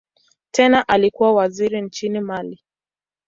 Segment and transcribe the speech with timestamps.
[0.51, 2.61] Tena alikuwa waziri nchini Mali.